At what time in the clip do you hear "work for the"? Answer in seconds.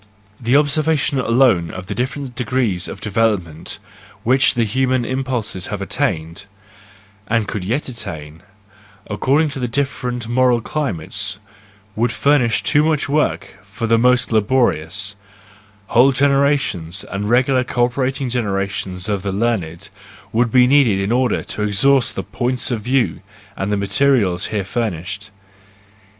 13.07-13.99